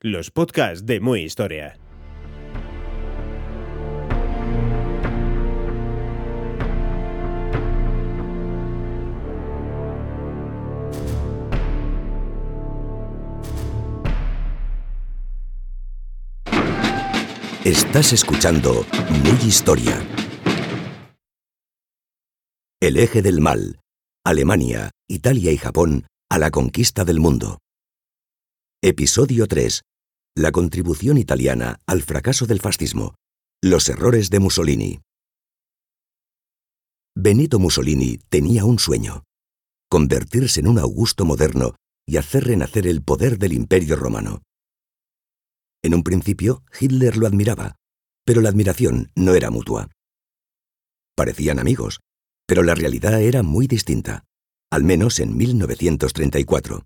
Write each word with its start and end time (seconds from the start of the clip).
los 0.00 0.30
podcasts 0.30 0.84
de 0.84 1.00
Muy 1.00 1.22
Historia. 1.22 1.78
Estás 17.64 18.12
escuchando 18.12 18.84
Muy 19.08 19.48
Historia. 19.48 19.98
El 22.80 22.98
eje 22.98 23.22
del 23.22 23.40
mal. 23.40 23.80
Alemania, 24.22 24.90
Italia 25.08 25.50
y 25.50 25.56
Japón 25.56 26.06
a 26.28 26.38
la 26.38 26.50
conquista 26.50 27.04
del 27.04 27.20
mundo. 27.20 27.63
Episodio 28.86 29.46
3. 29.46 29.80
La 30.36 30.52
contribución 30.52 31.16
italiana 31.16 31.80
al 31.86 32.02
fracaso 32.02 32.44
del 32.44 32.60
fascismo. 32.60 33.14
Los 33.62 33.88
errores 33.88 34.28
de 34.28 34.40
Mussolini. 34.40 35.00
Benito 37.16 37.58
Mussolini 37.58 38.18
tenía 38.28 38.66
un 38.66 38.78
sueño. 38.78 39.24
Convertirse 39.88 40.60
en 40.60 40.66
un 40.66 40.78
Augusto 40.78 41.24
moderno 41.24 41.76
y 42.06 42.18
hacer 42.18 42.44
renacer 42.44 42.86
el 42.86 43.02
poder 43.02 43.38
del 43.38 43.54
imperio 43.54 43.96
romano. 43.96 44.42
En 45.82 45.94
un 45.94 46.02
principio, 46.02 46.62
Hitler 46.78 47.16
lo 47.16 47.26
admiraba, 47.26 47.76
pero 48.26 48.42
la 48.42 48.50
admiración 48.50 49.10
no 49.16 49.34
era 49.34 49.48
mutua. 49.48 49.88
Parecían 51.16 51.58
amigos, 51.58 52.00
pero 52.46 52.62
la 52.62 52.74
realidad 52.74 53.18
era 53.22 53.42
muy 53.42 53.66
distinta, 53.66 54.24
al 54.70 54.84
menos 54.84 55.20
en 55.20 55.38
1934. 55.38 56.84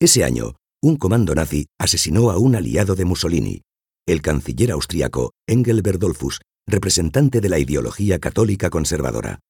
Ese 0.00 0.24
año, 0.24 0.54
un 0.82 0.96
comando 0.96 1.34
nazi 1.34 1.66
asesinó 1.78 2.30
a 2.30 2.38
un 2.38 2.56
aliado 2.56 2.94
de 2.94 3.04
Mussolini, 3.04 3.62
el 4.06 4.22
canciller 4.22 4.72
austriaco 4.72 5.32
Engelbert 5.46 6.00
Dollfuss, 6.00 6.40
representante 6.66 7.40
de 7.40 7.48
la 7.48 7.58
ideología 7.58 8.18
católica 8.18 8.70
conservadora. 8.70 9.40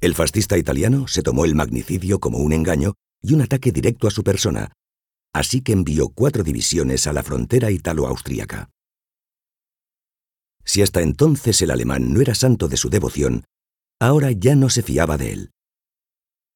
El 0.00 0.14
fascista 0.14 0.56
italiano 0.56 1.08
se 1.08 1.22
tomó 1.22 1.44
el 1.44 1.54
magnicidio 1.54 2.20
como 2.20 2.38
un 2.38 2.52
engaño 2.52 2.94
y 3.20 3.34
un 3.34 3.42
ataque 3.42 3.72
directo 3.72 4.06
a 4.06 4.10
su 4.10 4.22
persona, 4.22 4.72
así 5.34 5.60
que 5.60 5.72
envió 5.72 6.08
cuatro 6.08 6.44
divisiones 6.44 7.06
a 7.06 7.12
la 7.12 7.22
frontera 7.22 7.70
italo-austríaca. 7.70 8.70
Si 10.64 10.82
hasta 10.82 11.02
entonces 11.02 11.60
el 11.62 11.70
alemán 11.70 12.14
no 12.14 12.20
era 12.20 12.34
santo 12.34 12.68
de 12.68 12.76
su 12.76 12.90
devoción, 12.90 13.44
ahora 14.00 14.30
ya 14.30 14.54
no 14.54 14.70
se 14.70 14.82
fiaba 14.82 15.18
de 15.18 15.32
él. 15.32 15.50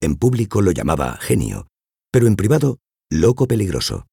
En 0.01 0.17
público 0.17 0.63
lo 0.63 0.71
llamaba 0.71 1.17
genio, 1.21 1.67
pero 2.11 2.27
en 2.27 2.37
privado 2.37 2.79
loco 3.11 3.47
peligroso. 3.47 4.07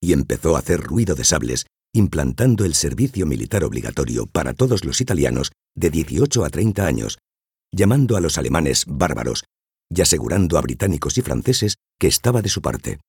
Y 0.00 0.12
empezó 0.12 0.56
a 0.56 0.58
hacer 0.58 0.80
ruido 0.80 1.14
de 1.14 1.24
sables, 1.24 1.66
implantando 1.94 2.64
el 2.64 2.74
servicio 2.74 3.26
militar 3.26 3.64
obligatorio 3.64 4.26
para 4.26 4.52
todos 4.52 4.84
los 4.84 5.00
italianos 5.00 5.52
de 5.76 5.90
18 5.90 6.44
a 6.44 6.50
30 6.50 6.86
años, 6.86 7.18
llamando 7.72 8.16
a 8.16 8.20
los 8.20 8.36
alemanes 8.38 8.84
bárbaros 8.86 9.44
y 9.88 10.00
asegurando 10.00 10.58
a 10.58 10.62
británicos 10.62 11.18
y 11.18 11.22
franceses 11.22 11.76
que 11.98 12.08
estaba 12.08 12.42
de 12.42 12.48
su 12.48 12.60
parte. 12.60 13.00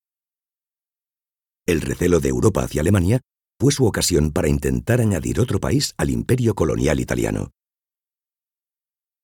El 1.65 1.81
recelo 1.81 2.19
de 2.19 2.29
Europa 2.29 2.63
hacia 2.63 2.81
Alemania 2.81 3.21
fue 3.59 3.71
su 3.71 3.85
ocasión 3.85 4.31
para 4.31 4.49
intentar 4.49 5.01
añadir 5.01 5.39
otro 5.39 5.59
país 5.59 5.93
al 5.97 6.09
imperio 6.09 6.53
colonial 6.53 6.99
italiano. 6.99 7.51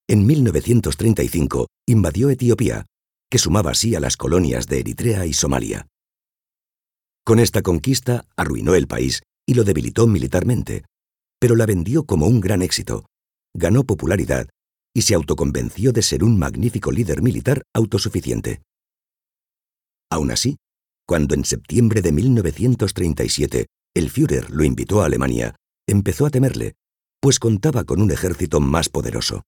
En 0.07 0.25
1935 0.25 1.67
invadió 1.88 2.29
Etiopía, 2.29 2.85
que 3.31 3.39
sumaba 3.39 3.71
así 3.71 3.95
a 3.95 4.01
las 4.01 4.17
colonias 4.17 4.67
de 4.67 4.81
Eritrea 4.81 5.25
y 5.25 5.31
Somalia. 5.31 5.87
Con 7.23 7.39
esta 7.39 7.61
conquista 7.61 8.25
arruinó 8.35 8.75
el 8.75 8.87
país 8.87 9.21
y 9.47 9.53
lo 9.53 9.63
debilitó 9.63 10.05
militarmente, 10.05 10.83
pero 11.39 11.55
la 11.55 11.65
vendió 11.65 12.03
como 12.03 12.27
un 12.27 12.41
gran 12.41 12.61
éxito, 12.61 13.05
ganó 13.53 13.85
popularidad 13.85 14.49
y 14.93 15.03
se 15.03 15.15
autoconvenció 15.15 15.93
de 15.93 16.01
ser 16.01 16.25
un 16.25 16.37
magnífico 16.37 16.91
líder 16.91 17.21
militar 17.21 17.63
autosuficiente. 17.73 18.61
Aún 20.11 20.31
así, 20.31 20.57
cuando 21.07 21.33
en 21.33 21.45
septiembre 21.45 22.01
de 22.01 22.11
1937 22.11 23.67
el 23.95 24.09
Führer 24.09 24.51
lo 24.51 24.65
invitó 24.65 25.01
a 25.01 25.05
Alemania, 25.05 25.55
empezó 25.87 26.25
a 26.25 26.31
temerle, 26.31 26.73
pues 27.21 27.39
contaba 27.39 27.85
con 27.85 28.01
un 28.01 28.11
ejército 28.11 28.59
más 28.59 28.89
poderoso. 28.89 29.43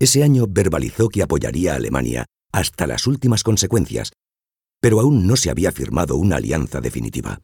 Ese 0.00 0.22
año 0.22 0.46
verbalizó 0.48 1.10
que 1.10 1.22
apoyaría 1.22 1.74
a 1.74 1.76
Alemania 1.76 2.24
hasta 2.52 2.86
las 2.86 3.06
últimas 3.06 3.42
consecuencias, 3.42 4.12
pero 4.80 4.98
aún 4.98 5.26
no 5.26 5.36
se 5.36 5.50
había 5.50 5.72
firmado 5.72 6.16
una 6.16 6.36
alianza 6.36 6.80
definitiva. 6.80 7.40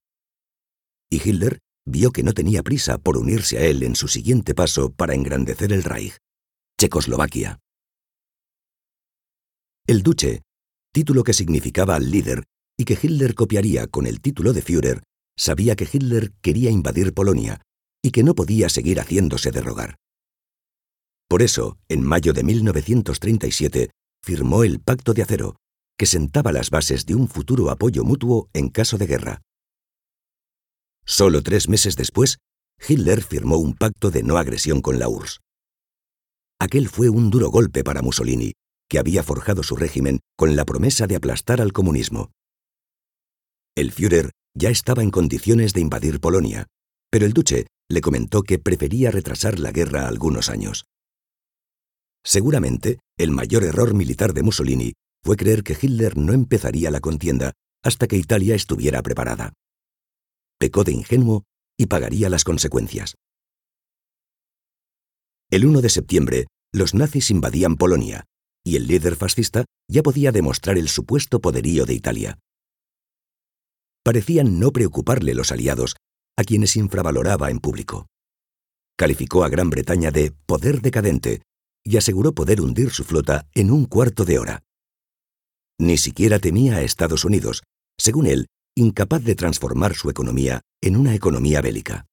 Y 1.10 1.16
Hitler 1.16 1.58
vio 1.84 2.12
que 2.12 2.22
no 2.22 2.32
tenía 2.32 2.62
prisa 2.62 2.96
por 2.96 3.18
unirse 3.18 3.58
a 3.58 3.66
él 3.66 3.82
en 3.82 3.94
su 3.94 4.08
siguiente 4.08 4.54
paso 4.54 4.90
para 4.90 5.14
engrandecer 5.14 5.70
el 5.72 5.84
Reich, 5.84 6.16
Checoslovaquia. 6.80 7.60
El 9.86 10.02
Duce, 10.02 10.42
título 10.92 11.24
que 11.24 11.34
significaba 11.34 11.98
líder 12.00 12.44
y 12.78 12.86
que 12.86 12.98
Hitler 13.00 13.34
copiaría 13.34 13.86
con 13.86 14.06
el 14.06 14.22
título 14.22 14.54
de 14.54 14.62
Führer, 14.62 15.02
sabía 15.36 15.76
que 15.76 15.88
Hitler 15.90 16.32
quería 16.40 16.70
invadir 16.70 17.12
Polonia 17.12 17.60
y 18.02 18.12
que 18.12 18.22
no 18.22 18.34
podía 18.34 18.70
seguir 18.70 18.98
haciéndose 18.98 19.50
de 19.50 19.60
rogar. 19.60 19.96
Por 21.28 21.42
eso, 21.42 21.78
en 21.88 22.02
mayo 22.02 22.32
de 22.32 22.44
1937, 22.44 23.90
firmó 24.22 24.64
el 24.64 24.80
Pacto 24.80 25.12
de 25.12 25.22
Acero, 25.22 25.56
que 25.98 26.06
sentaba 26.06 26.52
las 26.52 26.70
bases 26.70 27.06
de 27.06 27.14
un 27.14 27.28
futuro 27.28 27.70
apoyo 27.70 28.04
mutuo 28.04 28.48
en 28.52 28.68
caso 28.68 28.98
de 28.98 29.06
guerra. 29.06 29.42
Solo 31.04 31.42
tres 31.42 31.68
meses 31.68 31.96
después, 31.96 32.38
Hitler 32.86 33.22
firmó 33.22 33.56
un 33.56 33.74
pacto 33.74 34.10
de 34.10 34.22
no 34.22 34.36
agresión 34.36 34.82
con 34.82 34.98
la 34.98 35.08
URSS. 35.08 35.40
Aquel 36.60 36.88
fue 36.88 37.08
un 37.08 37.30
duro 37.30 37.50
golpe 37.50 37.84
para 37.84 38.02
Mussolini, 38.02 38.52
que 38.88 38.98
había 38.98 39.22
forjado 39.22 39.62
su 39.62 39.76
régimen 39.76 40.20
con 40.36 40.56
la 40.56 40.64
promesa 40.64 41.06
de 41.06 41.16
aplastar 41.16 41.60
al 41.60 41.72
comunismo. 41.72 42.30
El 43.76 43.92
Führer 43.92 44.30
ya 44.54 44.70
estaba 44.70 45.02
en 45.02 45.10
condiciones 45.10 45.74
de 45.74 45.80
invadir 45.80 46.20
Polonia, 46.20 46.66
pero 47.10 47.26
el 47.26 47.32
duce 47.32 47.66
le 47.88 48.00
comentó 48.00 48.42
que 48.42 48.58
prefería 48.58 49.10
retrasar 49.10 49.58
la 49.58 49.70
guerra 49.70 50.08
algunos 50.08 50.48
años. 50.48 50.86
Seguramente, 52.26 52.98
el 53.16 53.30
mayor 53.30 53.62
error 53.62 53.94
militar 53.94 54.34
de 54.34 54.42
Mussolini 54.42 54.94
fue 55.24 55.36
creer 55.36 55.62
que 55.62 55.78
Hitler 55.80 56.16
no 56.16 56.32
empezaría 56.32 56.90
la 56.90 56.98
contienda 56.98 57.52
hasta 57.84 58.08
que 58.08 58.16
Italia 58.16 58.56
estuviera 58.56 59.00
preparada. 59.00 59.52
Pecó 60.58 60.82
de 60.82 60.90
ingenuo 60.90 61.44
y 61.78 61.86
pagaría 61.86 62.28
las 62.28 62.42
consecuencias. 62.42 63.14
El 65.52 65.66
1 65.66 65.80
de 65.80 65.88
septiembre, 65.88 66.46
los 66.72 66.94
nazis 66.94 67.30
invadían 67.30 67.76
Polonia, 67.76 68.24
y 68.64 68.74
el 68.74 68.88
líder 68.88 69.14
fascista 69.14 69.64
ya 69.88 70.02
podía 70.02 70.32
demostrar 70.32 70.78
el 70.78 70.88
supuesto 70.88 71.40
poderío 71.40 71.86
de 71.86 71.94
Italia. 71.94 72.40
Parecían 74.04 74.58
no 74.58 74.72
preocuparle 74.72 75.32
los 75.34 75.52
aliados, 75.52 75.94
a 76.36 76.42
quienes 76.42 76.74
infravaloraba 76.74 77.52
en 77.52 77.60
público. 77.60 78.08
Calificó 78.98 79.44
a 79.44 79.48
Gran 79.48 79.70
Bretaña 79.70 80.10
de 80.10 80.32
poder 80.32 80.80
decadente 80.80 81.42
y 81.86 81.96
aseguró 81.96 82.32
poder 82.32 82.60
hundir 82.60 82.90
su 82.90 83.04
flota 83.04 83.48
en 83.54 83.70
un 83.70 83.84
cuarto 83.84 84.24
de 84.24 84.40
hora. 84.40 84.64
Ni 85.78 85.96
siquiera 85.96 86.40
temía 86.40 86.76
a 86.76 86.82
Estados 86.82 87.24
Unidos, 87.24 87.62
según 87.96 88.26
él, 88.26 88.48
incapaz 88.74 89.22
de 89.22 89.36
transformar 89.36 89.94
su 89.94 90.10
economía 90.10 90.62
en 90.82 90.96
una 90.96 91.14
economía 91.14 91.60
bélica. 91.60 92.06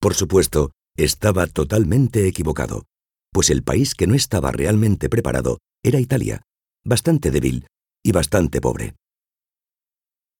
Por 0.00 0.14
supuesto, 0.14 0.70
estaba 0.96 1.46
totalmente 1.46 2.26
equivocado, 2.26 2.84
pues 3.32 3.50
el 3.50 3.62
país 3.62 3.94
que 3.94 4.06
no 4.06 4.14
estaba 4.14 4.50
realmente 4.50 5.10
preparado 5.10 5.58
era 5.82 6.00
Italia, 6.00 6.42
bastante 6.84 7.30
débil 7.30 7.66
y 8.02 8.12
bastante 8.12 8.62
pobre. 8.62 8.94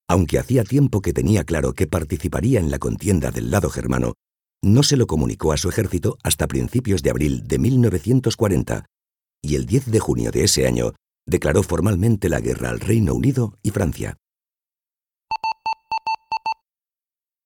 Aunque 0.09 0.39
hacía 0.39 0.65
tiempo 0.65 1.03
que 1.03 1.13
tenía 1.13 1.45
claro 1.45 1.75
que 1.75 1.87
participaría 1.87 2.59
en 2.59 2.71
la 2.71 2.79
contienda 2.79 3.31
del 3.31 3.51
lado 3.51 3.69
germano, 3.69 4.15
no 4.63 4.83
se 4.83 4.97
lo 4.97 5.07
comunicó 5.07 5.53
a 5.53 5.57
su 5.57 5.69
ejército 5.69 6.19
hasta 6.23 6.49
principios 6.49 7.03
de 7.03 7.11
abril 7.11 7.47
de 7.47 7.59
1940, 7.59 8.87
y 9.43 9.55
el 9.55 9.67
10 9.67 9.91
de 9.91 10.01
junio 10.01 10.31
de 10.31 10.45
ese 10.45 10.67
año 10.67 10.95
declaró 11.27 11.63
formalmente 11.63 12.29
la 12.29 12.41
guerra 12.41 12.71
al 12.71 12.81
Reino 12.81 13.15
Unido 13.15 13.59
y 13.63 13.71
Francia. 13.71 14.17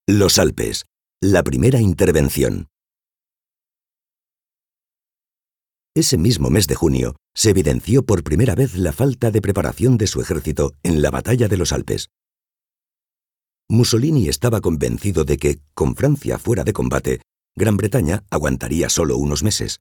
Los 0.08 0.38
Alpes. 0.38 0.84
La 1.22 1.42
primera 1.42 1.80
intervención. 1.80 2.66
Ese 5.94 6.16
mismo 6.16 6.50
mes 6.50 6.66
de 6.66 6.74
junio 6.74 7.16
se 7.34 7.50
evidenció 7.50 8.02
por 8.04 8.24
primera 8.24 8.54
vez 8.54 8.76
la 8.76 8.92
falta 8.92 9.30
de 9.30 9.40
preparación 9.42 9.98
de 9.98 10.06
su 10.06 10.20
ejército 10.20 10.72
en 10.82 11.02
la 11.02 11.10
batalla 11.10 11.48
de 11.48 11.56
los 11.56 11.72
Alpes. 11.72 12.08
Mussolini 13.68 14.28
estaba 14.28 14.60
convencido 14.60 15.24
de 15.24 15.36
que, 15.38 15.60
con 15.74 15.96
Francia 15.96 16.38
fuera 16.38 16.64
de 16.64 16.72
combate, 16.72 17.20
Gran 17.56 17.76
Bretaña 17.76 18.24
aguantaría 18.30 18.88
solo 18.88 19.16
unos 19.16 19.42
meses. 19.42 19.80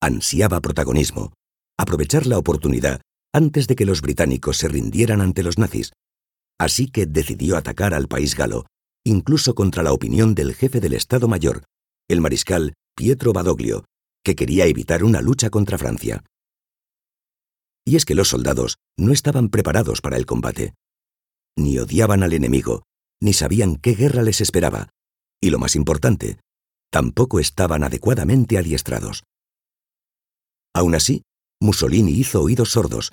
Ansiaba 0.00 0.60
protagonismo, 0.60 1.32
aprovechar 1.78 2.26
la 2.26 2.38
oportunidad 2.38 3.00
antes 3.32 3.66
de 3.66 3.76
que 3.76 3.86
los 3.86 4.00
británicos 4.00 4.56
se 4.56 4.68
rindieran 4.68 5.20
ante 5.20 5.42
los 5.42 5.58
nazis, 5.58 5.92
así 6.58 6.88
que 6.88 7.06
decidió 7.06 7.56
atacar 7.56 7.94
al 7.94 8.08
país 8.08 8.34
galo, 8.34 8.66
incluso 9.04 9.54
contra 9.54 9.82
la 9.82 9.92
opinión 9.92 10.34
del 10.34 10.54
jefe 10.54 10.80
del 10.80 10.94
Estado 10.94 11.28
Mayor, 11.28 11.64
el 12.08 12.20
mariscal 12.20 12.74
Pietro 12.96 13.32
Badoglio, 13.32 13.84
que 14.24 14.34
quería 14.34 14.66
evitar 14.66 15.04
una 15.04 15.22
lucha 15.22 15.50
contra 15.50 15.78
Francia. 15.78 16.24
Y 17.86 17.96
es 17.96 18.04
que 18.04 18.14
los 18.14 18.28
soldados 18.28 18.76
no 18.98 19.12
estaban 19.12 19.48
preparados 19.48 20.00
para 20.00 20.16
el 20.16 20.26
combate. 20.26 20.74
Ni 21.56 21.78
odiaban 21.78 22.22
al 22.22 22.32
enemigo, 22.32 22.84
ni 23.22 23.32
sabían 23.32 23.76
qué 23.76 23.94
guerra 23.94 24.22
les 24.22 24.40
esperaba, 24.40 24.90
y 25.40 25.50
lo 25.50 25.58
más 25.58 25.76
importante, 25.76 26.38
tampoco 26.90 27.38
estaban 27.40 27.84
adecuadamente 27.84 28.58
adiestrados. 28.58 29.24
Aún 30.74 30.94
así, 30.94 31.22
Mussolini 31.60 32.12
hizo 32.12 32.42
oídos 32.42 32.72
sordos, 32.72 33.12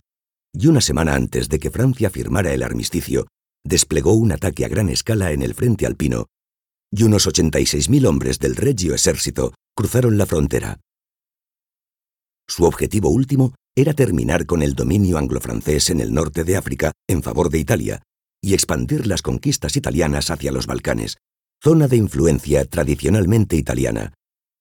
y 0.53 0.67
una 0.67 0.81
semana 0.81 1.15
antes 1.15 1.49
de 1.49 1.59
que 1.59 1.71
Francia 1.71 2.09
firmara 2.09 2.53
el 2.53 2.63
armisticio, 2.63 3.27
desplegó 3.65 4.13
un 4.13 4.31
ataque 4.31 4.65
a 4.65 4.69
gran 4.69 4.89
escala 4.89 5.31
en 5.31 5.41
el 5.41 5.53
frente 5.53 5.85
alpino, 5.85 6.27
y 6.91 7.03
unos 7.03 7.27
86.000 7.27 8.07
hombres 8.07 8.39
del 8.39 8.55
Regio 8.55 8.93
Ejército 8.93 9.53
cruzaron 9.75 10.17
la 10.17 10.25
frontera. 10.25 10.79
Su 12.47 12.63
objetivo 12.63 13.09
último 13.09 13.55
era 13.75 13.93
terminar 13.93 14.45
con 14.45 14.63
el 14.63 14.73
dominio 14.73 15.17
anglo-francés 15.17 15.89
en 15.89 15.99
el 15.99 16.13
norte 16.13 16.45
de 16.45 16.55
África 16.55 16.93
en 17.07 17.21
favor 17.21 17.49
de 17.49 17.59
Italia 17.59 18.01
y 18.41 18.53
expandir 18.53 19.07
las 19.07 19.21
conquistas 19.21 19.75
italianas 19.77 20.29
hacia 20.29 20.51
los 20.51 20.67
Balcanes, 20.67 21.17
zona 21.61 21.87
de 21.87 21.97
influencia 21.97 22.65
tradicionalmente 22.65 23.55
italiana, 23.55 24.13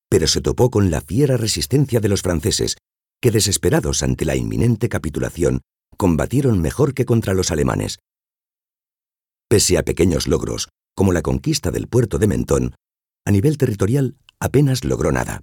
pero 0.09 0.27
se 0.27 0.41
topó 0.41 0.71
con 0.71 0.91
la 0.91 1.01
fiera 1.01 1.37
resistencia 1.37 2.01
de 2.01 2.09
los 2.09 2.23
franceses, 2.23 2.77
que 3.21 3.31
desesperados 3.31 4.03
ante 4.03 4.25
la 4.25 4.37
inminente 4.37 4.89
capitulación, 4.89 5.61
combatieron 5.97 6.61
mejor 6.61 6.95
que 6.95 7.05
contra 7.05 7.35
los 7.35 7.51
alemanes. 7.51 7.99
Pese 9.49 9.79
a 9.79 9.85
pequeños 9.85 10.27
logros, 10.27 10.69
como 10.95 11.13
la 11.13 11.23
conquista 11.23 11.71
del 11.71 11.89
puerto 11.89 12.19
de 12.19 12.27
Mentón, 12.27 12.75
a 13.25 13.31
nivel 13.31 13.59
territorial 13.59 14.17
apenas 14.41 14.85
logró 14.85 15.13
nada. 15.13 15.43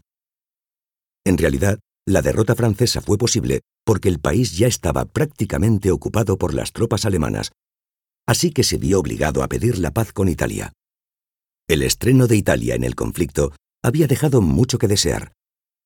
En 1.25 1.37
realidad, 1.37 1.79
la 2.05 2.21
derrota 2.21 2.55
francesa 2.55 3.01
fue 3.01 3.17
posible 3.17 3.61
porque 3.85 4.09
el 4.09 4.19
país 4.19 4.57
ya 4.57 4.67
estaba 4.67 5.05
prácticamente 5.05 5.91
ocupado 5.91 6.37
por 6.37 6.53
las 6.53 6.71
tropas 6.73 7.05
alemanas, 7.05 7.51
así 8.27 8.51
que 8.51 8.63
se 8.63 8.77
vio 8.77 8.99
obligado 8.99 9.43
a 9.43 9.47
pedir 9.47 9.77
la 9.79 9.91
paz 9.91 10.13
con 10.13 10.29
Italia. 10.29 10.73
El 11.67 11.81
estreno 11.83 12.27
de 12.27 12.35
Italia 12.35 12.75
en 12.75 12.83
el 12.83 12.95
conflicto 12.95 13.53
había 13.83 14.07
dejado 14.07 14.41
mucho 14.41 14.77
que 14.77 14.87
desear, 14.87 15.33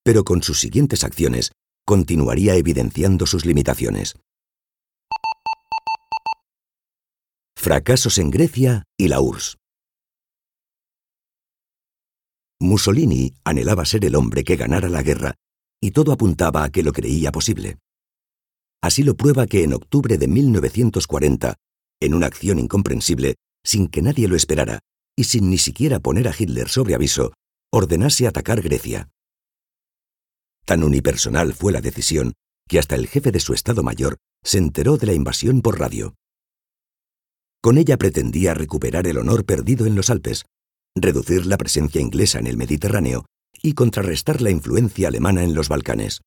pero 0.03 0.23
con 0.23 0.43
sus 0.43 0.59
siguientes 0.59 1.03
acciones 1.03 1.51
continuaría 1.85 2.55
evidenciando 2.55 3.25
sus 3.25 3.45
limitaciones. 3.45 4.15
Fracasos 7.57 8.17
en 8.17 8.29
Grecia 8.29 8.83
y 8.97 9.07
la 9.07 9.19
URSS. 9.19 9.57
Mussolini 12.59 13.33
anhelaba 13.43 13.85
ser 13.85 14.05
el 14.05 14.15
hombre 14.15 14.43
que 14.43 14.55
ganara 14.55 14.89
la 14.89 15.03
guerra 15.03 15.35
y 15.81 15.91
todo 15.91 16.11
apuntaba 16.11 16.63
a 16.63 16.69
que 16.69 16.83
lo 16.83 16.91
creía 16.91 17.31
posible. 17.31 17.77
Así 18.81 19.03
lo 19.03 19.15
prueba 19.15 19.45
que 19.47 19.63
en 19.63 19.73
octubre 19.73 20.17
de 20.17 20.27
1940, 20.27 21.55
en 21.99 22.13
una 22.13 22.27
acción 22.27 22.59
incomprensible, 22.59 23.35
sin 23.63 23.87
que 23.87 24.01
nadie 24.01 24.27
lo 24.27 24.35
esperara 24.35 24.79
y 25.15 25.25
sin 25.25 25.49
ni 25.49 25.57
siquiera 25.57 25.99
poner 25.99 26.27
a 26.27 26.35
Hitler 26.37 26.69
sobre 26.69 26.93
aviso, 26.93 27.33
ordenase 27.71 28.27
atacar 28.27 28.61
Grecia. 28.61 29.09
Tan 30.65 30.83
unipersonal 30.83 31.53
fue 31.53 31.71
la 31.71 31.81
decisión 31.81 32.33
que 32.67 32.79
hasta 32.79 32.95
el 32.95 33.07
jefe 33.07 33.31
de 33.31 33.39
su 33.39 33.53
Estado 33.53 33.83
Mayor 33.83 34.17
se 34.43 34.57
enteró 34.57 34.97
de 34.97 35.07
la 35.07 35.13
invasión 35.13 35.61
por 35.61 35.79
radio. 35.79 36.15
Con 37.61 37.77
ella 37.77 37.97
pretendía 37.97 38.53
recuperar 38.53 39.07
el 39.07 39.17
honor 39.17 39.45
perdido 39.45 39.85
en 39.85 39.95
los 39.95 40.09
Alpes, 40.09 40.45
reducir 40.95 41.45
la 41.45 41.57
presencia 41.57 42.01
inglesa 42.01 42.39
en 42.39 42.47
el 42.47 42.57
Mediterráneo 42.57 43.25
y 43.61 43.73
contrarrestar 43.73 44.41
la 44.41 44.51
influencia 44.51 45.07
alemana 45.07 45.43
en 45.43 45.53
los 45.53 45.69
Balcanes. 45.69 46.21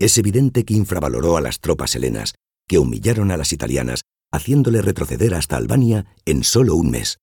Es 0.00 0.18
evidente 0.18 0.64
que 0.64 0.74
infravaloró 0.74 1.36
a 1.36 1.40
las 1.40 1.60
tropas 1.60 1.94
helenas, 1.94 2.34
que 2.68 2.78
humillaron 2.78 3.30
a 3.30 3.36
las 3.36 3.52
italianas, 3.52 4.02
haciéndole 4.32 4.82
retroceder 4.82 5.34
hasta 5.34 5.56
Albania 5.56 6.14
en 6.26 6.44
solo 6.44 6.74
un 6.74 6.90
mes. 6.90 7.18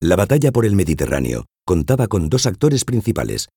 La 0.00 0.16
batalla 0.16 0.52
por 0.52 0.66
el 0.66 0.74
Mediterráneo 0.74 1.46
contaba 1.64 2.08
con 2.08 2.28
dos 2.28 2.46
actores 2.46 2.84
principales, 2.84 3.48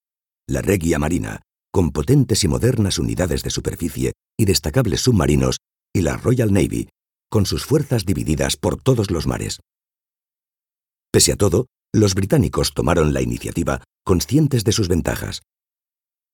la 0.46 0.62
Regia 0.62 0.98
Marina, 0.98 1.42
con 1.70 1.90
potentes 1.90 2.42
y 2.44 2.48
modernas 2.48 2.98
unidades 2.98 3.42
de 3.42 3.50
superficie 3.50 4.12
y 4.38 4.46
destacables 4.46 5.02
submarinos, 5.02 5.58
y 5.94 6.02
la 6.02 6.16
Royal 6.16 6.52
Navy, 6.52 6.88
con 7.30 7.44
sus 7.44 7.66
fuerzas 7.66 8.06
divididas 8.06 8.56
por 8.56 8.80
todos 8.80 9.10
los 9.10 9.26
mares. 9.26 9.60
Pese 11.10 11.32
a 11.32 11.36
todo, 11.36 11.66
los 11.92 12.14
británicos 12.14 12.72
tomaron 12.74 13.12
la 13.12 13.22
iniciativa 13.22 13.82
conscientes 14.04 14.64
de 14.64 14.72
sus 14.72 14.88
ventajas. 14.88 15.42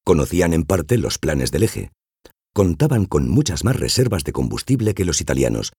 Conocían 0.04 0.52
en 0.52 0.64
parte 0.64 0.98
los 0.98 1.18
planes 1.18 1.50
del 1.50 1.64
eje. 1.64 1.90
Contaban 2.54 3.06
con 3.06 3.28
muchas 3.28 3.64
más 3.64 3.74
reservas 3.74 4.22
de 4.22 4.32
combustible 4.32 4.94
que 4.94 5.04
los 5.04 5.20
italianos, 5.20 5.72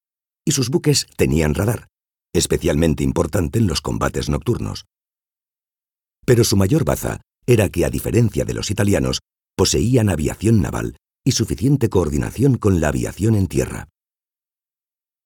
y 0.45 0.51
sus 0.51 0.69
buques 0.69 1.07
tenían 1.15 1.55
radar, 1.55 1.87
especialmente 2.33 3.01
importante 3.01 3.59
en 3.59 3.67
los 3.67 3.79
combates 3.79 4.27
nocturnos. 4.27 4.85
Pero 6.25 6.43
su 6.43 6.57
mayor 6.57 6.83
baza 6.83 7.21
era 7.47 7.69
que, 7.69 7.85
a 7.85 7.89
diferencia 7.89 8.43
de 8.43 8.53
los 8.53 8.71
italianos, 8.71 9.21
poseían 9.55 10.09
aviación 10.09 10.61
naval 10.61 10.97
y 11.23 11.31
suficiente 11.31 11.87
coordinación 11.89 12.57
con 12.57 12.81
la 12.81 12.89
aviación 12.89 13.35
en 13.35 13.47
tierra. 13.47 13.87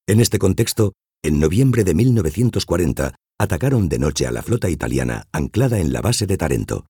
En 0.06 0.20
este 0.20 0.38
contexto, 0.38 0.92
en 1.22 1.40
noviembre 1.40 1.82
de 1.82 1.94
1940 1.94 3.16
atacaron 3.40 3.88
de 3.88 3.98
noche 3.98 4.26
a 4.26 4.30
la 4.30 4.42
flota 4.42 4.70
italiana 4.70 5.26
anclada 5.32 5.80
en 5.80 5.92
la 5.92 6.00
base 6.00 6.26
de 6.26 6.36
Tarento. 6.36 6.86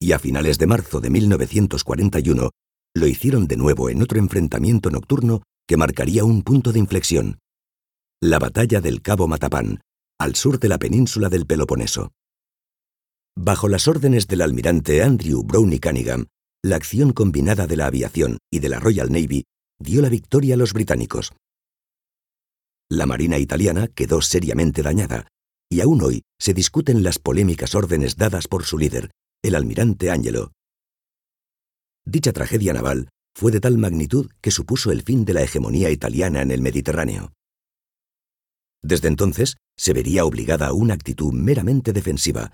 Y 0.00 0.12
a 0.12 0.18
finales 0.18 0.58
de 0.58 0.66
marzo 0.66 1.00
de 1.00 1.10
1941 1.10 2.50
lo 2.98 3.06
hicieron 3.06 3.46
de 3.46 3.56
nuevo 3.56 3.90
en 3.90 4.02
otro 4.02 4.18
enfrentamiento 4.18 4.90
nocturno 4.90 5.42
que 5.66 5.76
marcaría 5.76 6.24
un 6.24 6.42
punto 6.42 6.72
de 6.72 6.78
inflexión. 6.78 7.38
La 8.20 8.38
batalla 8.38 8.80
del 8.80 9.02
Cabo 9.02 9.28
Matapán, 9.28 9.80
al 10.18 10.34
sur 10.34 10.58
de 10.58 10.68
la 10.68 10.78
península 10.78 11.28
del 11.28 11.46
Peloponeso. 11.46 12.12
Bajo 13.36 13.68
las 13.68 13.86
órdenes 13.86 14.26
del 14.26 14.42
almirante 14.42 15.02
Andrew 15.02 15.42
Brownie 15.44 15.80
Cunningham, 15.80 16.26
la 16.64 16.76
acción 16.76 17.12
combinada 17.12 17.66
de 17.66 17.76
la 17.76 17.86
aviación 17.86 18.38
y 18.50 18.58
de 18.58 18.68
la 18.68 18.80
Royal 18.80 19.12
Navy 19.12 19.44
dio 19.78 20.02
la 20.02 20.08
victoria 20.08 20.54
a 20.54 20.56
los 20.56 20.72
británicos. 20.72 21.32
La 22.90 23.06
Marina 23.06 23.38
italiana 23.38 23.86
quedó 23.86 24.22
seriamente 24.22 24.82
dañada, 24.82 25.28
y 25.70 25.82
aún 25.82 26.02
hoy 26.02 26.22
se 26.40 26.54
discuten 26.54 27.02
las 27.02 27.18
polémicas 27.18 27.74
órdenes 27.74 28.16
dadas 28.16 28.48
por 28.48 28.64
su 28.64 28.78
líder, 28.78 29.10
el 29.42 29.54
almirante 29.54 30.10
Angelo. 30.10 30.52
Dicha 32.08 32.32
tragedia 32.32 32.72
naval 32.72 33.08
fue 33.36 33.52
de 33.52 33.60
tal 33.60 33.78
magnitud 33.78 34.30
que 34.40 34.50
supuso 34.50 34.90
el 34.90 35.02
fin 35.02 35.24
de 35.24 35.34
la 35.34 35.42
hegemonía 35.42 35.90
italiana 35.90 36.42
en 36.42 36.50
el 36.50 36.62
Mediterráneo. 36.62 37.32
Desde 38.82 39.08
entonces 39.08 39.56
se 39.76 39.92
vería 39.92 40.24
obligada 40.24 40.68
a 40.68 40.72
una 40.72 40.94
actitud 40.94 41.32
meramente 41.32 41.92
defensiva, 41.92 42.52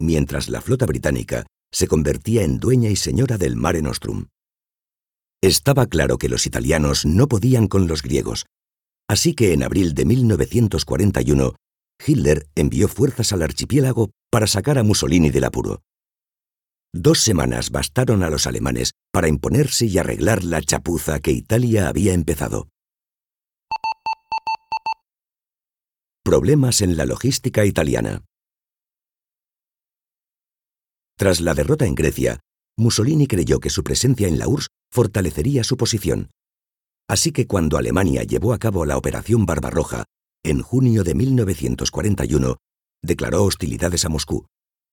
mientras 0.00 0.48
la 0.48 0.60
flota 0.60 0.86
británica 0.86 1.46
se 1.72 1.86
convertía 1.86 2.42
en 2.42 2.58
dueña 2.58 2.90
y 2.90 2.96
señora 2.96 3.38
del 3.38 3.56
Mare 3.56 3.82
Nostrum. 3.82 4.26
Estaba 5.42 5.86
claro 5.86 6.18
que 6.18 6.28
los 6.28 6.46
italianos 6.46 7.06
no 7.06 7.28
podían 7.28 7.66
con 7.66 7.86
los 7.86 8.02
griegos, 8.02 8.44
Así 9.10 9.34
que 9.34 9.52
en 9.52 9.64
abril 9.64 9.92
de 9.94 10.04
1941, 10.04 11.56
Hitler 12.06 12.46
envió 12.54 12.86
fuerzas 12.86 13.32
al 13.32 13.42
archipiélago 13.42 14.12
para 14.30 14.46
sacar 14.46 14.78
a 14.78 14.84
Mussolini 14.84 15.30
del 15.30 15.42
apuro. 15.42 15.82
Dos 16.92 17.20
semanas 17.20 17.70
bastaron 17.70 18.24
a 18.24 18.30
los 18.30 18.48
alemanes 18.48 18.92
para 19.12 19.28
imponerse 19.28 19.86
y 19.86 19.96
arreglar 19.98 20.42
la 20.42 20.60
chapuza 20.60 21.20
que 21.20 21.30
Italia 21.30 21.88
había 21.88 22.14
empezado. 22.14 22.68
Problemas 26.24 26.80
en 26.80 26.96
la 26.96 27.06
logística 27.06 27.64
italiana. 27.64 28.24
Tras 31.16 31.40
la 31.40 31.54
derrota 31.54 31.86
en 31.86 31.94
Grecia, 31.94 32.40
Mussolini 32.76 33.28
creyó 33.28 33.60
que 33.60 33.70
su 33.70 33.84
presencia 33.84 34.26
en 34.26 34.38
la 34.38 34.48
URSS 34.48 34.68
fortalecería 34.90 35.62
su 35.62 35.76
posición. 35.76 36.30
Así 37.08 37.30
que 37.30 37.46
cuando 37.46 37.78
Alemania 37.78 38.24
llevó 38.24 38.52
a 38.52 38.58
cabo 38.58 38.84
la 38.84 38.96
Operación 38.96 39.46
Barbarroja, 39.46 40.06
en 40.44 40.60
junio 40.62 41.04
de 41.04 41.14
1941, 41.14 42.56
declaró 43.02 43.44
hostilidades 43.44 44.04
a 44.04 44.08
Moscú 44.08 44.46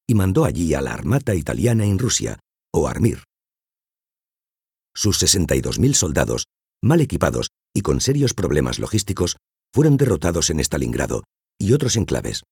y 0.07 0.15
mandó 0.15 0.45
allí 0.45 0.73
a 0.73 0.81
la 0.81 0.93
Armata 0.93 1.35
Italiana 1.35 1.85
en 1.85 1.99
Rusia, 1.99 2.39
o 2.73 2.87
Armir. 2.87 3.23
Sus 4.95 5.21
62.000 5.21 5.93
soldados, 5.93 6.45
mal 6.81 7.01
equipados 7.01 7.49
y 7.73 7.81
con 7.81 8.01
serios 8.01 8.33
problemas 8.33 8.79
logísticos, 8.79 9.37
fueron 9.73 9.97
derrotados 9.97 10.49
en 10.49 10.59
Stalingrado 10.59 11.23
y 11.59 11.73
otros 11.73 11.97
enclaves. 11.97 12.43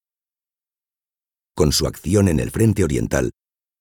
Con 1.56 1.72
su 1.72 1.88
acción 1.88 2.28
en 2.28 2.40
el 2.40 2.52
frente 2.52 2.84
oriental, 2.84 3.32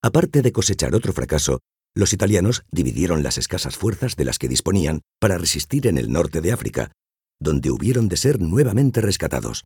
aparte 0.02 0.42
de 0.42 0.52
cosechar 0.52 0.94
otro 0.94 1.12
fracaso, 1.12 1.58
los 1.96 2.12
italianos 2.12 2.64
dividieron 2.72 3.22
las 3.22 3.38
escasas 3.38 3.76
fuerzas 3.76 4.16
de 4.16 4.24
las 4.24 4.38
que 4.38 4.48
disponían 4.48 5.02
para 5.20 5.38
resistir 5.38 5.86
en 5.86 5.98
el 5.98 6.10
norte 6.10 6.40
de 6.40 6.52
África, 6.52 6.92
donde 7.40 7.70
hubieron 7.70 8.08
de 8.08 8.16
ser 8.16 8.40
nuevamente 8.40 9.00
rescatados. 9.00 9.64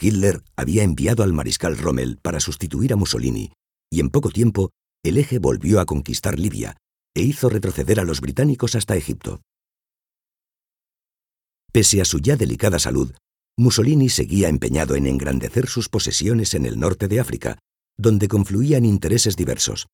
Hitler 0.00 0.42
había 0.56 0.82
enviado 0.82 1.22
al 1.22 1.32
mariscal 1.32 1.76
Rommel 1.78 2.18
para 2.18 2.40
sustituir 2.40 2.92
a 2.92 2.96
Mussolini, 2.96 3.52
y 3.90 4.00
en 4.00 4.10
poco 4.10 4.30
tiempo 4.30 4.70
el 5.04 5.18
eje 5.18 5.38
volvió 5.38 5.80
a 5.80 5.86
conquistar 5.86 6.38
Libia 6.38 6.76
e 7.14 7.22
hizo 7.22 7.48
retroceder 7.48 8.00
a 8.00 8.04
los 8.04 8.20
británicos 8.20 8.74
hasta 8.74 8.96
Egipto. 8.96 9.40
Pese 11.72 12.00
a 12.00 12.04
su 12.04 12.18
ya 12.18 12.36
delicada 12.36 12.78
salud, 12.78 13.14
Mussolini 13.58 14.10
seguía 14.10 14.48
empeñado 14.48 14.96
en 14.96 15.06
engrandecer 15.06 15.66
sus 15.66 15.88
posesiones 15.88 16.54
en 16.54 16.66
el 16.66 16.78
norte 16.78 17.08
de 17.08 17.20
África, 17.20 17.58
donde 17.96 18.28
confluían 18.28 18.84
intereses 18.84 19.36
diversos. 19.36 19.86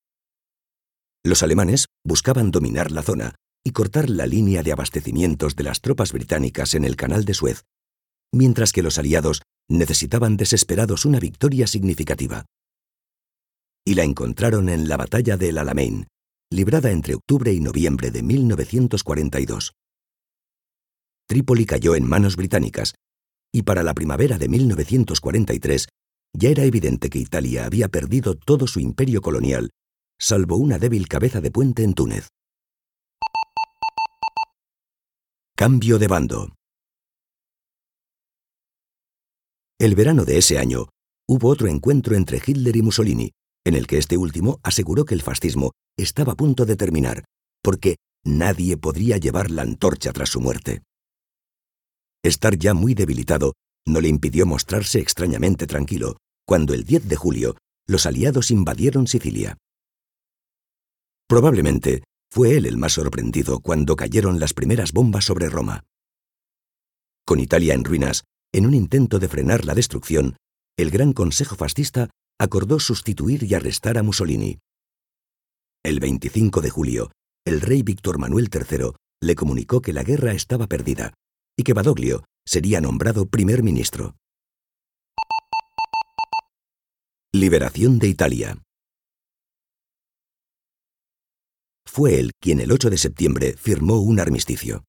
Los 1.24 1.44
alemanes 1.44 1.86
buscaban 2.04 2.50
dominar 2.50 2.90
la 2.90 3.02
zona 3.02 3.36
y 3.64 3.70
cortar 3.70 4.10
la 4.10 4.26
línea 4.26 4.64
de 4.64 4.72
abastecimientos 4.72 5.54
de 5.54 5.62
las 5.62 5.80
tropas 5.80 6.12
británicas 6.12 6.74
en 6.74 6.84
el 6.84 6.96
canal 6.96 7.24
de 7.24 7.34
Suez, 7.34 7.62
mientras 8.32 8.72
que 8.72 8.82
los 8.82 8.98
aliados 8.98 9.42
necesitaban 9.78 10.36
desesperados 10.36 11.04
una 11.04 11.18
victoria 11.18 11.66
significativa. 11.66 12.46
Y 13.84 13.94
la 13.94 14.04
encontraron 14.04 14.68
en 14.68 14.88
la 14.88 14.96
batalla 14.96 15.36
de 15.36 15.48
El 15.48 15.58
Alamein, 15.58 16.06
librada 16.50 16.90
entre 16.90 17.14
octubre 17.14 17.52
y 17.52 17.60
noviembre 17.60 18.10
de 18.10 18.22
1942. 18.22 19.72
Trípoli 21.26 21.66
cayó 21.66 21.94
en 21.94 22.06
manos 22.06 22.36
británicas, 22.36 22.94
y 23.52 23.62
para 23.62 23.82
la 23.82 23.94
primavera 23.94 24.38
de 24.38 24.48
1943 24.48 25.88
ya 26.34 26.48
era 26.48 26.64
evidente 26.64 27.10
que 27.10 27.18
Italia 27.18 27.66
había 27.66 27.88
perdido 27.88 28.34
todo 28.36 28.66
su 28.66 28.80
imperio 28.80 29.20
colonial, 29.20 29.70
salvo 30.18 30.56
una 30.56 30.78
débil 30.78 31.08
cabeza 31.08 31.40
de 31.40 31.50
puente 31.50 31.82
en 31.82 31.94
Túnez. 31.94 32.28
Cambio 35.56 35.98
de 35.98 36.08
bando. 36.08 36.54
El 39.82 39.96
verano 39.96 40.24
de 40.24 40.38
ese 40.38 40.60
año 40.60 40.90
hubo 41.28 41.48
otro 41.48 41.66
encuentro 41.66 42.14
entre 42.14 42.40
Hitler 42.46 42.76
y 42.76 42.82
Mussolini, 42.82 43.32
en 43.66 43.74
el 43.74 43.88
que 43.88 43.98
este 43.98 44.16
último 44.16 44.60
aseguró 44.62 45.04
que 45.04 45.14
el 45.14 45.22
fascismo 45.22 45.72
estaba 45.98 46.34
a 46.34 46.36
punto 46.36 46.64
de 46.66 46.76
terminar, 46.76 47.24
porque 47.64 47.96
nadie 48.24 48.76
podría 48.76 49.16
llevar 49.16 49.50
la 49.50 49.62
antorcha 49.62 50.12
tras 50.12 50.28
su 50.28 50.40
muerte. 50.40 50.82
Estar 52.22 52.56
ya 52.56 52.74
muy 52.74 52.94
debilitado 52.94 53.54
no 53.84 54.00
le 54.00 54.06
impidió 54.06 54.46
mostrarse 54.46 55.00
extrañamente 55.00 55.66
tranquilo 55.66 56.16
cuando 56.46 56.74
el 56.74 56.84
10 56.84 57.08
de 57.08 57.16
julio 57.16 57.56
los 57.88 58.06
aliados 58.06 58.52
invadieron 58.52 59.08
Sicilia. 59.08 59.58
Probablemente 61.26 62.04
fue 62.30 62.56
él 62.56 62.66
el 62.66 62.76
más 62.76 62.92
sorprendido 62.92 63.58
cuando 63.58 63.96
cayeron 63.96 64.38
las 64.38 64.54
primeras 64.54 64.92
bombas 64.92 65.24
sobre 65.24 65.48
Roma. 65.48 65.82
Con 67.26 67.40
Italia 67.40 67.74
en 67.74 67.82
ruinas, 67.82 68.22
en 68.52 68.66
un 68.66 68.74
intento 68.74 69.18
de 69.18 69.28
frenar 69.28 69.64
la 69.64 69.74
destrucción, 69.74 70.36
el 70.76 70.90
Gran 70.90 71.12
Consejo 71.12 71.56
Fascista 71.56 72.10
acordó 72.38 72.80
sustituir 72.80 73.44
y 73.44 73.54
arrestar 73.54 73.98
a 73.98 74.02
Mussolini. 74.02 74.58
El 75.84 76.00
25 76.00 76.60
de 76.60 76.70
julio, 76.70 77.12
el 77.46 77.60
rey 77.60 77.82
Víctor 77.82 78.18
Manuel 78.18 78.50
III 78.52 78.92
le 79.22 79.34
comunicó 79.34 79.80
que 79.80 79.92
la 79.92 80.02
guerra 80.02 80.32
estaba 80.32 80.66
perdida 80.66 81.14
y 81.56 81.64
que 81.64 81.72
Badoglio 81.72 82.24
sería 82.46 82.80
nombrado 82.80 83.26
primer 83.26 83.62
ministro. 83.62 84.16
Liberación 87.32 87.98
de 87.98 88.08
Italia. 88.08 88.62
Fue 91.86 92.18
él 92.18 92.32
quien 92.40 92.60
el 92.60 92.72
8 92.72 92.90
de 92.90 92.98
septiembre 92.98 93.54
firmó 93.56 94.00
un 94.00 94.20
armisticio. 94.20 94.84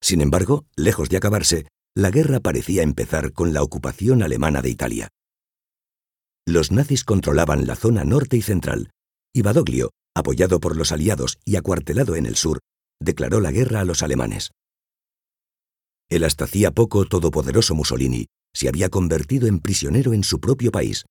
Sin 0.00 0.20
embargo, 0.20 0.66
lejos 0.76 1.08
de 1.08 1.16
acabarse, 1.16 1.66
la 1.96 2.10
guerra 2.10 2.40
parecía 2.40 2.82
empezar 2.82 3.32
con 3.32 3.54
la 3.54 3.62
ocupación 3.62 4.22
alemana 4.22 4.60
de 4.60 4.68
Italia. 4.68 5.08
Los 6.46 6.70
nazis 6.70 7.04
controlaban 7.04 7.66
la 7.66 7.74
zona 7.74 8.04
norte 8.04 8.36
y 8.36 8.42
central, 8.42 8.90
y 9.34 9.40
Badoglio, 9.40 9.92
apoyado 10.14 10.60
por 10.60 10.76
los 10.76 10.92
aliados 10.92 11.38
y 11.46 11.56
acuartelado 11.56 12.14
en 12.14 12.26
el 12.26 12.36
sur, 12.36 12.60
declaró 13.00 13.40
la 13.40 13.50
guerra 13.50 13.80
a 13.80 13.84
los 13.86 14.02
alemanes. 14.02 14.50
El 16.10 16.24
hasta 16.24 16.44
hacía 16.44 16.70
poco 16.70 17.06
todopoderoso 17.06 17.74
Mussolini 17.74 18.26
se 18.54 18.68
había 18.68 18.90
convertido 18.90 19.48
en 19.48 19.58
prisionero 19.60 20.12
en 20.12 20.22
su 20.22 20.38
propio 20.38 20.70
país. 20.70 21.06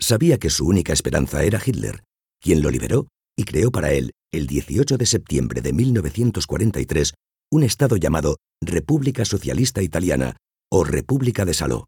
Sabía 0.00 0.38
que 0.38 0.48
su 0.48 0.66
única 0.66 0.94
esperanza 0.94 1.44
era 1.44 1.60
Hitler, 1.64 2.02
quien 2.40 2.62
lo 2.62 2.70
liberó 2.70 3.08
y 3.36 3.44
creó 3.44 3.70
para 3.70 3.92
él, 3.92 4.12
el 4.32 4.46
18 4.46 4.96
de 4.96 5.06
septiembre 5.06 5.60
de 5.60 5.74
1943, 5.74 7.12
un 7.52 7.64
Estado 7.64 7.98
llamado 7.98 8.38
República 8.62 9.26
Socialista 9.26 9.82
Italiana 9.82 10.38
o 10.70 10.84
República 10.84 11.44
de 11.44 11.52
Saló. 11.52 11.86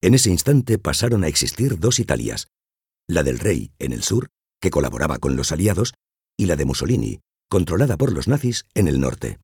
En 0.00 0.14
ese 0.14 0.30
instante 0.30 0.78
pasaron 0.78 1.24
a 1.24 1.28
existir 1.28 1.76
dos 1.76 1.98
Italias, 1.98 2.46
la 3.08 3.24
del 3.24 3.40
rey 3.40 3.72
en 3.80 3.92
el 3.92 4.04
sur, 4.04 4.28
que 4.60 4.70
colaboraba 4.70 5.18
con 5.18 5.34
los 5.34 5.50
aliados, 5.50 5.92
y 6.38 6.46
la 6.46 6.54
de 6.54 6.66
Mussolini, 6.66 7.18
controlada 7.50 7.96
por 7.96 8.12
los 8.12 8.28
nazis 8.28 8.64
en 8.74 8.86
el 8.86 9.00
norte. 9.00 9.40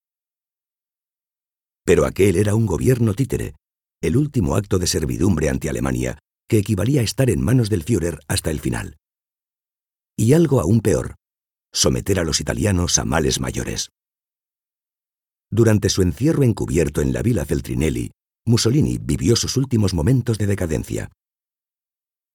Pero 1.84 2.06
aquel 2.06 2.36
era 2.36 2.54
un 2.54 2.66
gobierno 2.66 3.14
títere, 3.14 3.56
el 4.00 4.16
último 4.16 4.54
acto 4.54 4.78
de 4.78 4.86
servidumbre 4.86 5.48
ante 5.48 5.68
Alemania, 5.68 6.20
que 6.48 6.58
equivalía 6.58 7.00
a 7.00 7.04
estar 7.04 7.30
en 7.30 7.42
manos 7.42 7.68
del 7.68 7.82
Führer 7.82 8.20
hasta 8.28 8.52
el 8.52 8.60
final. 8.60 8.96
Y 10.16 10.34
algo 10.34 10.60
aún 10.60 10.82
peor, 10.82 11.16
someter 11.72 12.20
a 12.20 12.24
los 12.24 12.40
italianos 12.40 12.96
a 12.98 13.04
males 13.04 13.40
mayores. 13.40 13.90
Durante 15.56 15.88
su 15.88 16.02
encierro 16.02 16.42
encubierto 16.42 17.00
en 17.00 17.14
la 17.14 17.22
Villa 17.22 17.46
Feltrinelli, 17.46 18.10
Mussolini 18.46 18.98
vivió 19.00 19.36
sus 19.36 19.56
últimos 19.56 19.94
momentos 19.94 20.36
de 20.36 20.46
decadencia. 20.46 21.10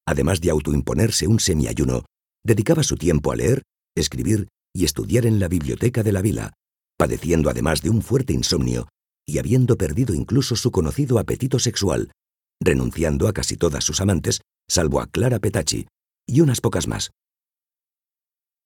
Además 0.07 0.41
de 0.41 0.49
autoimponerse 0.49 1.27
un 1.27 1.39
semiayuno, 1.39 2.03
dedicaba 2.43 2.81
su 2.81 2.95
tiempo 2.95 3.31
a 3.31 3.35
leer, 3.35 3.61
escribir 3.95 4.47
y 4.73 4.85
estudiar 4.85 5.27
en 5.27 5.39
la 5.39 5.49
biblioteca 5.49 6.01
de 6.01 6.13
la 6.13 6.23
vila, 6.23 6.53
padeciendo 6.97 7.51
además 7.51 7.83
de 7.83 7.91
un 7.91 8.01
fuerte 8.01 8.33
insomnio 8.33 8.87
y 9.27 9.37
habiendo 9.37 9.77
perdido 9.77 10.15
incluso 10.15 10.55
su 10.55 10.71
conocido 10.71 11.19
apetito 11.19 11.59
sexual, 11.59 12.11
renunciando 12.59 13.27
a 13.27 13.33
casi 13.33 13.55
todas 13.55 13.83
sus 13.83 14.01
amantes, 14.01 14.41
salvo 14.67 14.99
a 14.99 15.05
Clara 15.05 15.37
Petacci, 15.37 15.85
y 16.27 16.41
unas 16.41 16.59
pocas 16.59 16.87
más. 16.87 17.11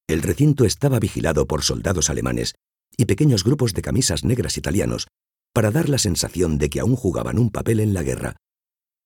El 0.07 0.21
recinto 0.21 0.63
estaba 0.63 0.97
vigilado 0.99 1.45
por 1.45 1.61
soldados 1.61 2.09
alemanes 2.09 2.55
y 2.97 3.05
pequeños 3.05 3.43
grupos 3.43 3.73
de 3.73 3.81
camisas 3.81 4.23
negras 4.23 4.57
italianos 4.57 5.07
para 5.53 5.71
dar 5.71 5.89
la 5.89 5.97
sensación 5.97 6.57
de 6.57 6.69
que 6.69 6.79
aún 6.79 6.95
jugaban 6.95 7.39
un 7.39 7.49
papel 7.49 7.79
en 7.79 7.93
la 7.93 8.03
guerra. 8.03 8.35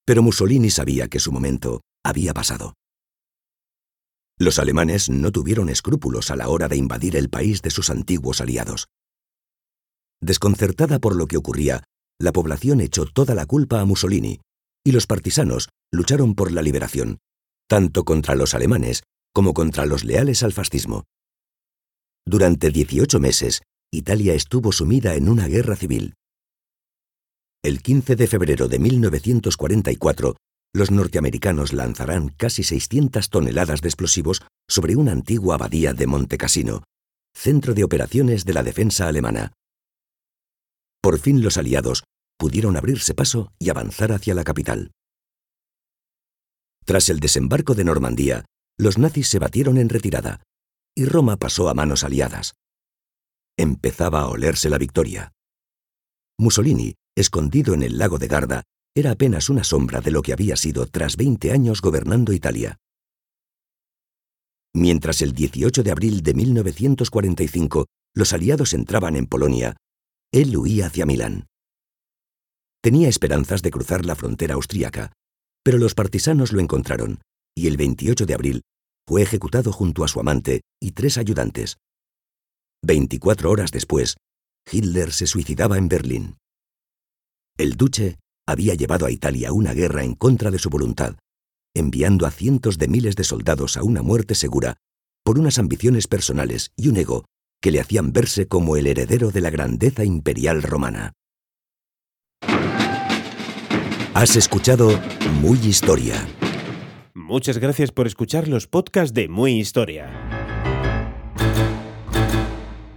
Pero 0.06 0.24
Mussolini 0.24 0.70
sabía 0.70 1.08
que 1.08 1.20
su 1.20 1.32
momento 1.32 1.82
había 2.04 2.34
pasado. 2.34 2.74
Los 4.38 4.58
alemanes 4.58 5.10
no 5.10 5.32
tuvieron 5.32 5.70
escrúpulos 5.70 6.32
a 6.32 6.36
la 6.36 6.50
hora 6.50 6.68
de 6.68 6.78
invadir 6.78 7.16
el 7.16 7.30
país 7.30 7.62
de 7.62 7.70
sus 7.70 7.90
antiguos 7.90 8.42
aliados. 8.42 8.88
Desconcertada 10.22 11.00
por 11.00 11.16
lo 11.16 11.28
que 11.28 11.38
ocurría, 11.38 11.84
la 12.20 12.32
población 12.32 12.82
echó 12.82 13.06
toda 13.06 13.36
la 13.36 13.46
culpa 13.46 13.80
a 13.80 13.86
Mussolini, 13.86 14.40
y 14.84 14.92
los 14.92 15.08
partisanos 15.08 15.70
lucharon 15.92 16.36
por 16.36 16.52
la 16.52 16.62
liberación, 16.62 17.20
tanto 17.68 18.04
contra 18.04 18.36
los 18.36 18.54
alemanes 18.54 19.04
como 19.34 19.54
contra 19.54 19.86
los 19.86 20.04
leales 20.04 20.42
al 20.42 20.54
fascismo. 20.54 21.06
Durante 22.26 22.72
18 22.72 23.20
meses, 23.20 23.62
Italia 23.92 24.36
estuvo 24.36 24.72
sumida 24.72 25.16
en 25.16 25.30
una 25.30 25.48
guerra 25.48 25.76
civil. 25.76 26.14
El 27.64 27.82
15 27.82 28.16
de 28.16 28.28
febrero 28.28 28.68
de 28.68 28.78
1944, 28.78 30.36
los 30.74 30.92
norteamericanos 30.92 31.74
lanzarán 31.74 32.30
casi 32.30 32.64
600 32.64 33.30
toneladas 33.30 33.82
de 33.82 33.90
explosivos 33.90 34.44
sobre 34.68 34.96
una 34.96 35.12
antigua 35.12 35.56
abadía 35.56 35.94
de 35.94 36.06
Monte 36.06 36.38
Cassino, 36.38 36.84
centro 37.34 37.74
de 37.74 37.84
operaciones 37.84 38.46
de 38.46 38.54
la 38.54 38.62
defensa 38.62 39.08
alemana. 39.08 39.54
Por 41.02 41.20
fin 41.20 41.42
los 41.42 41.58
aliados 41.58 42.04
pudieron 42.38 42.78
abrirse 42.78 43.16
paso 43.16 43.52
y 43.58 43.70
avanzar 43.70 44.12
hacia 44.12 44.36
la 44.36 44.44
capital. 44.44 44.92
Tras 46.86 47.10
el 47.10 47.20
desembarco 47.20 47.74
de 47.74 47.86
Normandía, 47.86 48.46
los 48.78 49.00
nazis 49.00 49.28
se 49.28 49.40
batieron 49.40 49.78
en 49.78 49.90
retirada 49.90 50.44
y 50.96 51.06
Roma 51.06 51.38
pasó 51.38 51.70
a 51.70 51.74
manos 51.74 52.04
aliadas. 52.04 52.54
Empezaba 53.60 54.22
a 54.22 54.30
olerse 54.30 54.70
la 54.70 54.78
victoria. 54.78 55.34
Mussolini, 56.40 56.96
escondido 57.14 57.74
en 57.74 57.84
el 57.84 57.98
lago 57.98 58.18
de 58.18 58.30
Garda, 58.30 58.64
era 58.96 59.12
apenas 59.12 59.50
una 59.50 59.66
sombra 59.66 60.00
de 60.00 60.12
lo 60.12 60.22
que 60.22 60.32
había 60.32 60.56
sido 60.56 60.86
tras 60.86 61.18
20 61.18 61.52
años 61.52 61.82
gobernando 61.82 62.32
Italia. 62.32 62.78
Mientras 64.74 65.22
el 65.22 65.34
18 65.34 65.84
de 65.84 65.92
abril 65.92 66.24
de 66.24 66.36
1945 66.36 67.88
los 68.16 68.32
aliados 68.32 68.74
entraban 68.74 69.18
en 69.18 69.26
Polonia, 69.26 69.76
él 70.32 70.56
huía 70.56 70.86
hacia 70.86 71.06
Milán. 71.06 71.48
Tenía 72.82 73.10
esperanzas 73.10 73.62
de 73.62 73.72
cruzar 73.72 74.06
la 74.06 74.16
frontera 74.16 74.54
austríaca, 74.54 75.12
pero 75.66 75.80
los 75.80 75.96
partisanos 75.96 76.54
lo 76.54 76.62
encontraron 76.62 77.20
y 77.58 77.68
el 77.68 77.76
28 77.76 78.26
de 78.26 78.34
abril 78.34 78.62
fue 79.06 79.22
ejecutado 79.22 79.74
junto 79.74 80.06
a 80.06 80.08
su 80.08 80.22
amante 80.22 80.62
y 80.80 80.92
tres 80.92 81.18
ayudantes. 81.18 81.76
24 82.84 83.52
horas 83.52 83.72
después, 83.72 84.18
Hitler 84.72 85.12
se 85.12 85.28
suicidaba 85.28 85.78
en 85.78 85.90
Berlín. 85.90 86.38
El 87.58 87.76
duce 87.76 88.18
había 88.48 88.74
llevado 88.74 89.06
a 89.06 89.12
Italia 89.12 89.52
una 89.52 89.74
guerra 89.74 90.04
en 90.04 90.16
contra 90.16 90.52
de 90.52 90.60
su 90.60 90.70
voluntad, 90.70 91.16
enviando 91.76 92.26
a 92.26 92.32
cientos 92.32 92.78
de 92.78 92.88
miles 92.88 93.16
de 93.16 93.24
soldados 93.24 93.78
a 93.78 93.84
una 93.84 94.02
muerte 94.02 94.36
segura 94.36 94.78
por 95.24 95.38
unas 95.38 95.60
ambiciones 95.60 96.08
personales 96.08 96.72
y 96.76 96.88
un 96.88 96.98
ego 96.98 97.26
que 97.62 97.72
le 97.72 97.80
hacían 97.80 98.14
verse 98.14 98.48
como 98.48 98.78
el 98.78 98.88
heredero 98.88 99.32
de 99.32 99.42
la 99.42 99.50
grandeza 99.50 100.04
imperial 100.04 100.64
romana. 100.64 101.14
Has 104.14 104.36
escuchado 104.36 105.00
Muy 105.42 105.60
Historia. 105.60 106.28
Muchas 107.14 107.58
gracias 107.58 107.92
por 107.92 108.08
escuchar 108.08 108.48
los 108.48 108.68
podcasts 108.68 109.14
de 109.14 109.28
Muy 109.28 109.60
Historia. 109.60 110.39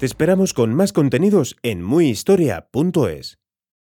Te 0.03 0.07
esperamos 0.07 0.53
con 0.53 0.75
más 0.75 0.93
contenidos 0.93 1.55
en 1.63 1.81
muyhistoria.es. 1.81 3.42